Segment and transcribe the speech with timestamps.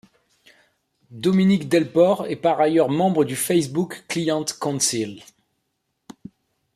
[1.11, 5.21] Dominique Delport est par ailleurs membre du Facebook Client Council.